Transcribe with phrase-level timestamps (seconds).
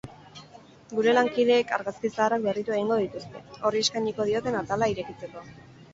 [0.99, 5.45] Gure lankideek argazki zaharrak berritu egingo dituzte, horri eskainiko dioten atala irekitzeko.